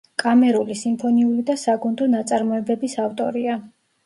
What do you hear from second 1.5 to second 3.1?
საგუნდო ნაწარმოებების